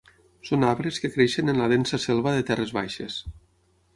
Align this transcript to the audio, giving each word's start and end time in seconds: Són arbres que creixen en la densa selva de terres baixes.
Són 0.49 0.63
arbres 0.69 0.97
que 1.03 1.11
creixen 1.17 1.53
en 1.53 1.61
la 1.63 1.69
densa 1.75 2.01
selva 2.07 2.35
de 2.37 2.45
terres 2.49 2.75
baixes. 2.81 3.21